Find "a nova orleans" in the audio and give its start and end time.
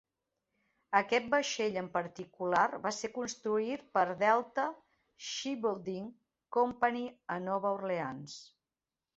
7.37-8.41